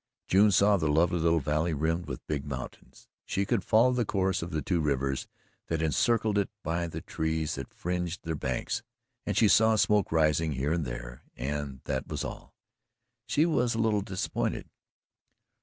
[0.27, 3.07] June saw the lovely little valley rimmed with big mountains.
[3.27, 5.27] She could follow the course of the two rivers
[5.67, 8.81] that encircled it by the trees that fringed their banks,
[9.27, 12.55] and she saw smoke rising here and there and that was all.
[13.27, 14.71] She was a little disappointed.